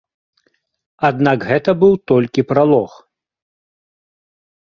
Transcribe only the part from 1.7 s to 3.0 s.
быў толькі пралог.